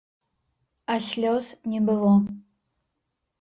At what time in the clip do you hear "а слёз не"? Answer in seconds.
0.93-1.79